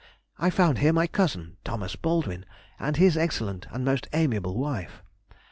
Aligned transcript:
I 0.39 0.49
found 0.49 0.79
here 0.79 0.91
my 0.93 1.05
cousin, 1.05 1.57
Thomas 1.63 1.95
Baldwin, 1.95 2.43
and 2.79 2.97
his 2.97 3.15
excellent 3.15 3.67
and 3.71 3.85
most 3.85 4.07
amiable 4.13 4.57
wife. 4.57 5.03